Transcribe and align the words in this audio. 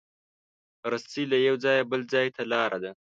رسۍ 0.91 1.23
له 1.31 1.37
یو 1.47 1.55
ځایه 1.63 1.83
بل 1.91 2.01
ځای 2.13 2.27
ته 2.35 2.41
لاره 2.51 2.77
ده. 2.83 2.91